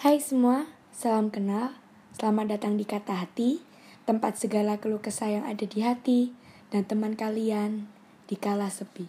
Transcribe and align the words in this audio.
Hai 0.00 0.16
semua, 0.16 0.64
salam 0.96 1.28
kenal. 1.28 1.76
Selamat 2.16 2.56
datang 2.56 2.80
di 2.80 2.88
Kata 2.88 3.20
Hati, 3.20 3.60
tempat 4.08 4.40
segala 4.40 4.80
keluh 4.80 4.96
kesah 4.96 5.28
yang 5.28 5.44
ada 5.44 5.60
di 5.68 5.84
hati 5.84 6.32
dan 6.72 6.88
teman 6.88 7.12
kalian 7.12 7.84
di 8.24 8.32
kala 8.32 8.72
sepi. 8.72 9.04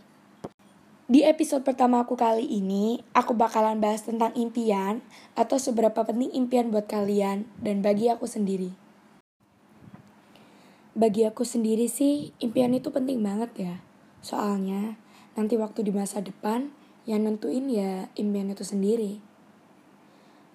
Di 1.07 1.23
episode 1.23 1.63
pertama 1.63 2.03
aku 2.03 2.19
kali 2.19 2.43
ini, 2.43 2.99
aku 3.15 3.31
bakalan 3.31 3.79
bahas 3.79 4.03
tentang 4.03 4.35
impian 4.35 4.99
atau 5.31 5.55
seberapa 5.55 6.03
penting 6.03 6.35
impian 6.35 6.75
buat 6.75 6.91
kalian 6.91 7.47
dan 7.63 7.79
bagi 7.79 8.11
aku 8.11 8.27
sendiri. 8.27 8.75
Bagi 10.91 11.23
aku 11.23 11.47
sendiri 11.47 11.87
sih, 11.87 12.35
impian 12.43 12.75
itu 12.75 12.91
penting 12.91 13.23
banget 13.23 13.51
ya. 13.55 13.75
Soalnya, 14.19 14.99
nanti 15.39 15.55
waktu 15.55 15.87
di 15.87 15.95
masa 15.95 16.19
depan, 16.19 16.75
yang 17.07 17.23
nentuin 17.23 17.71
ya 17.71 18.11
impian 18.19 18.51
itu 18.51 18.67
sendiri. 18.67 19.30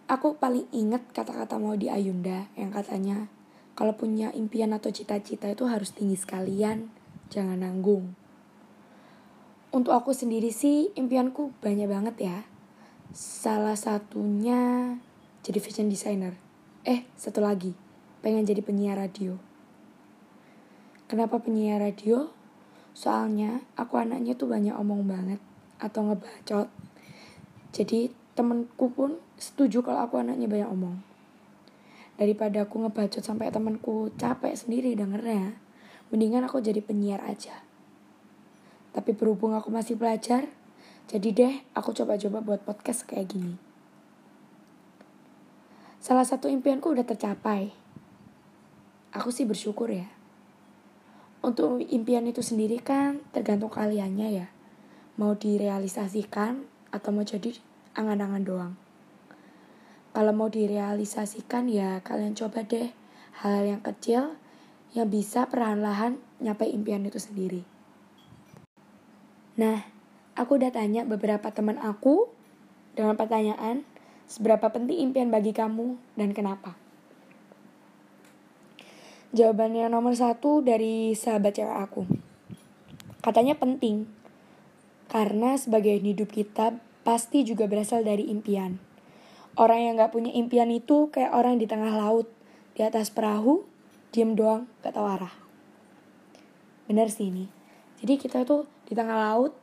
Aku 0.07 0.39
paling 0.39 0.71
inget 0.71 1.03
kata-kata 1.11 1.59
mau 1.59 1.75
di 1.75 1.91
Ayunda 1.91 2.47
yang 2.55 2.71
katanya, 2.71 3.27
kalau 3.75 3.99
punya 3.99 4.31
impian 4.31 4.71
atau 4.71 4.95
cita-cita 4.95 5.51
itu 5.51 5.67
harus 5.67 5.91
tinggi 5.91 6.15
sekalian, 6.15 6.87
jangan 7.27 7.59
nanggung. 7.59 8.15
Untuk 9.75 9.91
aku 9.91 10.15
sendiri 10.15 10.55
sih, 10.55 10.95
impianku 10.95 11.51
banyak 11.59 11.91
banget 11.91 12.17
ya. 12.23 12.39
Salah 13.11 13.75
satunya 13.75 14.95
jadi 15.43 15.59
fashion 15.59 15.91
designer. 15.91 16.39
Eh, 16.87 17.03
satu 17.19 17.43
lagi, 17.43 17.75
pengen 18.23 18.47
jadi 18.47 18.63
penyiar 18.63 19.03
radio. 19.03 19.35
Kenapa 21.11 21.43
penyiar 21.43 21.83
radio? 21.83 22.31
Soalnya 22.95 23.59
aku 23.75 23.99
anaknya 23.99 24.39
tuh 24.39 24.47
banyak 24.47 24.73
omong 24.73 25.03
banget 25.11 25.43
atau 25.83 26.09
ngebacot. 26.09 26.71
Jadi 27.75 28.15
temenku 28.37 28.93
pun 28.93 29.17
setuju 29.41 29.81
kalau 29.81 30.05
aku 30.05 30.21
anaknya 30.21 30.45
banyak 30.47 30.69
omong. 30.69 31.01
Daripada 32.21 32.69
aku 32.69 32.85
ngebacot 32.85 33.25
sampai 33.25 33.49
temenku 33.49 34.13
capek 34.21 34.53
sendiri 34.53 34.93
dengernya, 34.93 35.57
mendingan 36.13 36.45
aku 36.45 36.61
jadi 36.61 36.85
penyiar 36.85 37.25
aja. 37.25 37.65
Tapi 38.93 39.17
berhubung 39.17 39.57
aku 39.57 39.73
masih 39.73 39.97
belajar, 39.97 40.49
jadi 41.09 41.29
deh 41.33 41.55
aku 41.73 41.97
coba-coba 41.97 42.45
buat 42.45 42.61
podcast 42.65 43.09
kayak 43.09 43.33
gini. 43.33 43.57
Salah 46.01 46.29
satu 46.29 46.47
impianku 46.53 46.93
udah 46.93 47.09
tercapai. 47.09 47.73
Aku 49.17 49.33
sih 49.33 49.49
bersyukur 49.49 49.89
ya. 49.89 50.07
Untuk 51.41 51.81
impian 51.89 52.29
itu 52.29 52.45
sendiri 52.45 52.79
kan 52.85 53.25
tergantung 53.33 53.73
kaliannya 53.73 54.29
ya 54.45 54.47
mau 55.17 55.33
direalisasikan 55.33 56.69
atau 56.93 57.11
mau 57.13 57.25
jadi 57.25 57.57
angan-angan 57.97 58.45
doang. 58.45 58.73
Kalau 60.13 60.33
mau 60.33 60.53
direalisasikan 60.53 61.69
ya 61.73 62.01
kalian 62.05 62.37
coba 62.37 62.65
deh 62.65 62.93
hal 63.41 63.65
yang 63.65 63.83
kecil 63.85 64.37
yang 64.97 65.09
bisa 65.13 65.49
perlahan-lahan 65.49 66.21
nyampe 66.41 66.65
impian 66.65 67.05
itu 67.05 67.21
sendiri. 67.21 67.65
Nah, 69.57 69.85
aku 70.37 70.61
udah 70.61 70.73
tanya 70.73 71.09
beberapa 71.09 71.49
teman 71.53 71.81
aku 71.81 72.29
dengan 72.97 73.17
pertanyaan 73.17 73.85
seberapa 74.29 74.69
penting 74.73 75.11
impian 75.11 75.29
bagi 75.29 75.57
kamu 75.57 75.97
dan 76.17 76.33
kenapa. 76.33 76.77
Jawabannya 79.37 79.93
nomor 79.93 80.17
satu 80.17 80.65
dari 80.65 81.13
sahabat 81.13 81.61
cewek 81.61 81.77
aku. 81.77 82.09
Katanya 83.21 83.59
penting, 83.59 84.09
karena 85.13 85.61
sebagian 85.61 86.05
hidup 86.09 86.33
kita 86.33 86.79
pasti 87.07 87.47
juga 87.47 87.71
berasal 87.71 88.03
dari 88.03 88.27
impian. 88.27 88.83
Orang 89.55 89.79
yang 89.79 89.95
gak 89.95 90.11
punya 90.11 90.35
impian 90.35 90.67
itu 90.75 91.07
kayak 91.15 91.31
orang 91.31 91.63
di 91.63 91.71
tengah 91.71 91.95
laut, 91.95 92.27
di 92.75 92.83
atas 92.83 93.15
perahu, 93.15 93.63
diem 94.11 94.35
doang, 94.35 94.67
gak 94.83 94.99
tahu 94.99 95.07
arah. 95.07 95.31
Bener 96.91 97.07
sih 97.07 97.31
ini. 97.31 97.47
Jadi 98.03 98.19
kita 98.19 98.43
tuh 98.43 98.67
di 98.91 98.99
tengah 98.99 99.15
laut, 99.15 99.55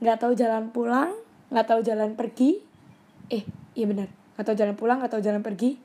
gak 0.00 0.24
tahu 0.24 0.32
jalan 0.32 0.72
pulang, 0.72 1.12
gak 1.52 1.68
tahu 1.68 1.84
jalan 1.84 2.16
pergi. 2.16 2.64
Eh, 3.28 3.44
iya 3.76 3.84
bener, 3.84 4.08
gak 4.40 4.48
tahu 4.48 4.56
jalan 4.56 4.72
pulang, 4.72 5.04
gak 5.04 5.12
tahu 5.12 5.20
jalan 5.20 5.44
pergi. 5.44 5.76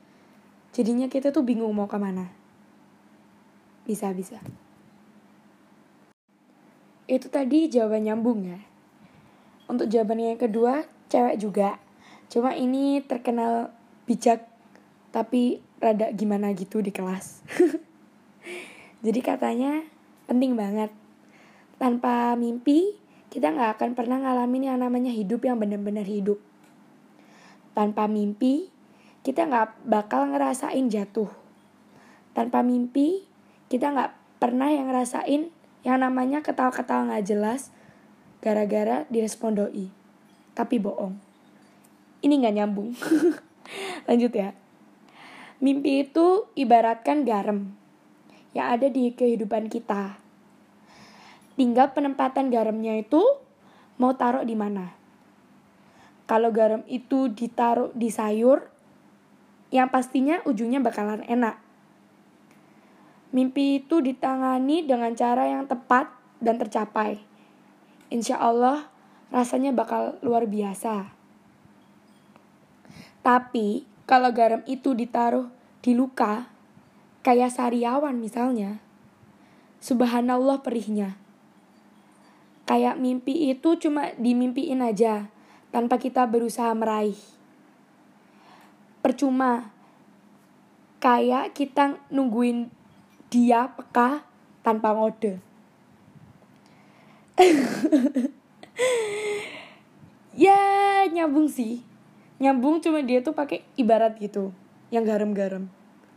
Jadinya 0.72 1.12
kita 1.12 1.28
tuh 1.28 1.44
bingung 1.44 1.76
mau 1.76 1.86
ke 1.86 2.00
mana. 2.00 2.32
Bisa, 3.84 4.10
bisa. 4.16 4.40
Itu 7.04 7.28
tadi 7.28 7.68
jawaban 7.68 8.08
nyambung 8.08 8.48
ya. 8.48 8.73
Untuk 9.64 9.88
jawaban 9.88 10.20
yang 10.20 10.40
kedua, 10.40 10.84
cewek 11.08 11.40
juga. 11.40 11.80
Cuma 12.28 12.52
ini 12.52 13.00
terkenal 13.04 13.72
bijak 14.04 14.44
tapi 15.14 15.62
rada 15.78 16.10
gimana 16.10 16.50
gitu 16.52 16.82
di 16.82 16.90
kelas. 16.90 17.46
Jadi 19.04 19.20
katanya 19.22 19.84
penting 20.26 20.58
banget. 20.58 20.90
Tanpa 21.78 22.34
mimpi, 22.34 22.96
kita 23.30 23.54
nggak 23.54 23.78
akan 23.78 23.90
pernah 23.94 24.18
ngalamin 24.20 24.74
yang 24.74 24.78
namanya 24.82 25.12
hidup 25.14 25.46
yang 25.46 25.60
benar-benar 25.60 26.04
hidup. 26.08 26.42
Tanpa 27.76 28.10
mimpi, 28.10 28.70
kita 29.22 29.46
nggak 29.46 29.86
bakal 29.86 30.28
ngerasain 30.30 30.90
jatuh. 30.90 31.30
Tanpa 32.34 32.66
mimpi, 32.66 33.22
kita 33.70 33.94
nggak 33.94 34.12
pernah 34.42 34.68
yang 34.68 34.90
ngerasain 34.90 35.48
yang 35.84 35.98
namanya 36.00 36.40
ketawa-ketawa 36.40 37.12
nggak 37.12 37.26
jelas 37.28 37.70
gara-gara 38.44 39.08
direspon 39.08 39.56
doi. 39.56 39.88
Tapi 40.52 40.76
bohong. 40.76 41.16
Ini 42.20 42.34
nggak 42.44 42.54
nyambung. 42.60 42.92
Lanjut 44.08 44.32
ya. 44.36 44.52
Mimpi 45.64 46.04
itu 46.04 46.44
ibaratkan 46.52 47.24
garam 47.24 47.72
yang 48.52 48.76
ada 48.76 48.92
di 48.92 49.16
kehidupan 49.16 49.72
kita. 49.72 50.20
Tinggal 51.56 51.96
penempatan 51.96 52.52
garamnya 52.52 53.00
itu 53.00 53.24
mau 53.96 54.12
taruh 54.12 54.44
di 54.44 54.52
mana. 54.52 54.92
Kalau 56.28 56.52
garam 56.52 56.84
itu 56.84 57.32
ditaruh 57.32 57.96
di 57.96 58.12
sayur, 58.12 58.68
yang 59.72 59.88
pastinya 59.88 60.44
ujungnya 60.44 60.84
bakalan 60.84 61.24
enak. 61.24 61.56
Mimpi 63.34 63.82
itu 63.82 64.04
ditangani 64.04 64.86
dengan 64.86 65.16
cara 65.16 65.48
yang 65.50 65.66
tepat 65.66 66.12
dan 66.38 66.60
tercapai. 66.60 67.33
Insya 68.14 68.38
Allah, 68.38 68.86
rasanya 69.34 69.74
bakal 69.74 70.22
luar 70.22 70.46
biasa. 70.46 71.10
Tapi, 73.26 73.82
kalau 74.06 74.30
garam 74.30 74.62
itu 74.70 74.94
ditaruh 74.94 75.50
di 75.82 75.98
luka, 75.98 76.46
kayak 77.26 77.50
sariawan 77.50 78.14
misalnya, 78.22 78.78
subhanallah 79.82 80.62
perihnya. 80.62 81.18
Kayak 82.70 83.02
mimpi 83.02 83.50
itu 83.50 83.74
cuma 83.82 84.14
dimimpiin 84.14 84.78
aja, 84.78 85.26
tanpa 85.74 85.98
kita 85.98 86.22
berusaha 86.30 86.70
meraih. 86.70 87.18
Percuma, 89.02 89.74
kayak 91.02 91.50
kita 91.50 91.98
nungguin 92.14 92.70
dia 93.26 93.74
peka 93.74 94.22
tanpa 94.62 94.94
ngode. 94.94 95.53
ya 100.44 100.58
nyambung 101.10 101.50
sih. 101.50 101.82
Nyambung 102.42 102.82
cuma 102.82 103.00
dia 103.02 103.22
tuh 103.22 103.34
pakai 103.34 103.62
ibarat 103.78 104.18
gitu, 104.18 104.50
yang 104.90 105.06
garam-garam. 105.06 105.70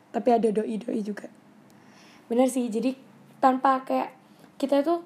Tapi 0.09 0.29
ada 0.33 0.49
doi-doi 0.49 1.01
juga. 1.05 1.29
Bener 2.27 2.49
sih, 2.49 2.67
jadi 2.67 2.97
tanpa 3.37 3.85
kayak 3.85 4.11
kita 4.57 4.81
tuh 4.81 5.05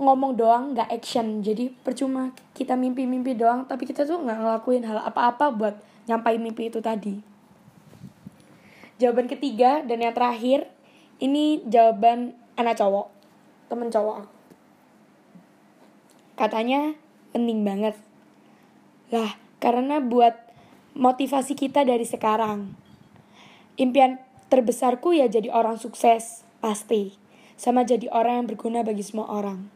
ngomong 0.00 0.32
doang 0.32 0.72
nggak 0.72 0.88
action 0.88 1.44
jadi 1.44 1.68
percuma 1.84 2.32
kita 2.56 2.72
mimpi-mimpi 2.72 3.36
doang 3.36 3.68
tapi 3.68 3.84
kita 3.84 4.08
tuh 4.08 4.16
nggak 4.24 4.38
ngelakuin 4.40 4.88
hal 4.88 4.96
apa-apa 5.04 5.52
buat 5.52 5.76
nyampai 6.08 6.40
mimpi 6.40 6.72
itu 6.72 6.80
tadi 6.80 7.20
jawaban 8.96 9.28
ketiga 9.28 9.84
dan 9.84 10.04
yang 10.04 10.12
terakhir 10.12 10.68
ini 11.20 11.64
jawaban 11.68 12.36
anak 12.56 12.80
cowok, 12.80 13.08
temen 13.68 13.92
cowok 13.92 14.24
aku. 14.24 14.39
Katanya 16.40 16.96
penting 17.36 17.68
banget. 17.68 18.00
Lah, 19.12 19.36
karena 19.60 20.00
buat 20.00 20.40
motivasi 20.96 21.52
kita 21.52 21.84
dari 21.84 22.08
sekarang. 22.08 22.72
Impian 23.76 24.16
terbesarku 24.48 25.12
ya 25.12 25.28
jadi 25.28 25.52
orang 25.52 25.76
sukses, 25.76 26.48
pasti. 26.64 27.20
Sama 27.60 27.84
jadi 27.84 28.08
orang 28.08 28.40
yang 28.40 28.46
berguna 28.48 28.80
bagi 28.80 29.04
semua 29.04 29.28
orang. 29.28 29.68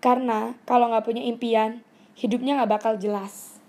Karena 0.00 0.56
kalau 0.64 0.88
nggak 0.88 1.04
punya 1.04 1.20
impian, 1.20 1.84
hidupnya 2.16 2.56
nggak 2.56 2.80
bakal 2.80 2.96
jelas. 2.96 3.60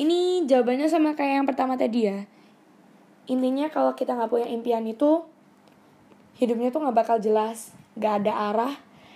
Ini 0.00 0.48
jawabannya 0.48 0.88
sama 0.88 1.12
kayak 1.12 1.44
yang 1.44 1.48
pertama 1.52 1.76
tadi 1.76 2.08
ya. 2.08 2.24
Intinya 3.28 3.68
kalau 3.68 3.92
kita 3.92 4.16
nggak 4.16 4.32
punya 4.32 4.48
impian 4.48 4.88
itu, 4.88 5.20
hidupnya 6.40 6.72
tuh 6.72 6.80
nggak 6.80 6.96
bakal 6.96 7.20
jelas 7.20 7.76
nggak 7.94 8.26
ada 8.26 8.32
arah 8.50 8.74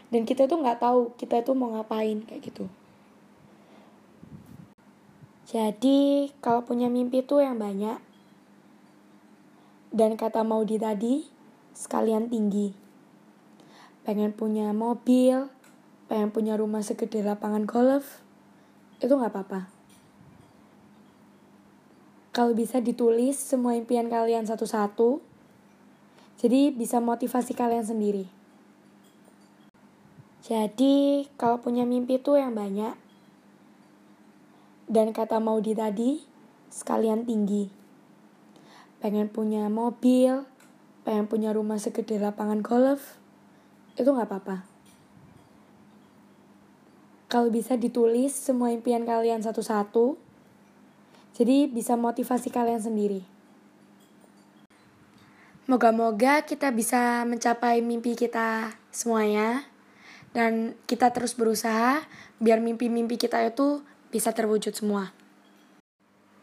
dan 0.09 0.25
kita 0.29 0.49
tuh 0.49 0.61
nggak 0.61 0.81
tahu 0.81 1.13
kita 1.17 1.41
itu 1.45 1.53
mau 1.53 1.73
ngapain 1.73 2.25
kayak 2.25 2.43
gitu 2.49 2.67
Jadi, 5.49 6.29
kalau 6.45 6.61
punya 6.61 6.93
mimpi 6.93 7.25
tuh 7.25 7.41
yang 7.41 7.57
banyak. 7.57 7.97
Dan 9.89 10.21
kata 10.21 10.45
Maudi 10.45 10.77
tadi, 10.77 11.25
sekalian 11.73 12.29
tinggi. 12.29 12.77
Pengen 14.05 14.37
punya 14.37 14.77
mobil, 14.77 15.49
pengen 16.05 16.37
punya 16.37 16.53
rumah 16.61 16.85
segede 16.85 17.25
lapangan 17.25 17.65
golf, 17.65 18.21
itu 19.01 19.09
nggak 19.09 19.33
apa-apa. 19.33 19.73
Kalau 22.37 22.53
bisa 22.53 22.85
ditulis 22.85 23.41
semua 23.41 23.73
impian 23.73 24.13
kalian 24.13 24.45
satu-satu, 24.45 25.25
jadi 26.37 26.77
bisa 26.77 27.01
motivasi 27.01 27.57
kalian 27.57 27.89
sendiri. 27.89 28.29
Jadi, 30.49 31.29
kalau 31.37 31.61
punya 31.61 31.85
mimpi 31.85 32.17
tuh 32.17 32.41
yang 32.41 32.57
banyak, 32.57 32.97
dan 34.89 35.13
kata 35.13 35.37
Maudi 35.45 35.77
tadi, 35.77 36.25
sekalian 36.73 37.29
tinggi. 37.29 37.69
Pengen 39.05 39.29
punya 39.29 39.69
mobil, 39.69 40.49
pengen 41.05 41.29
punya 41.29 41.53
rumah 41.53 41.77
segede 41.77 42.17
lapangan 42.17 42.65
golf, 42.65 43.21
itu 44.01 44.09
nggak 44.09 44.25
apa-apa. 44.25 44.65
Kalau 47.29 47.53
bisa 47.53 47.77
ditulis 47.77 48.33
semua 48.33 48.73
impian 48.73 49.05
kalian 49.05 49.45
satu-satu, 49.45 50.17
jadi 51.37 51.69
bisa 51.69 51.93
motivasi 52.01 52.49
kalian 52.49 52.81
sendiri. 52.81 53.21
Moga-moga 55.69 56.49
kita 56.49 56.73
bisa 56.73 57.29
mencapai 57.29 57.85
mimpi 57.85 58.17
kita 58.17 58.73
semuanya 58.89 59.69
dan 60.33 60.77
kita 60.85 61.13
terus 61.13 61.37
berusaha 61.37 62.05
biar 62.39 62.61
mimpi-mimpi 62.61 63.17
kita 63.17 63.43
itu 63.45 63.85
bisa 64.09 64.33
terwujud 64.33 64.73
semua. 64.73 65.13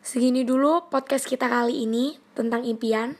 Segini 0.05 0.45
dulu 0.45 0.85
podcast 0.93 1.25
kita 1.25 1.49
kali 1.49 1.81
ini 1.81 2.21
tentang 2.37 2.61
impian. 2.61 3.17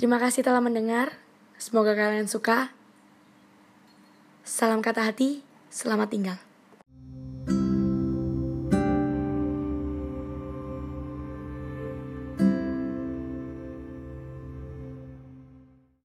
Terima 0.00 0.16
kasih 0.16 0.40
telah 0.40 0.64
mendengar. 0.64 1.20
Semoga 1.60 1.92
kalian 1.92 2.30
suka. 2.30 2.72
Salam 4.40 4.80
kata 4.80 5.04
hati, 5.04 5.44
selamat 5.68 6.08
tinggal. 6.08 6.47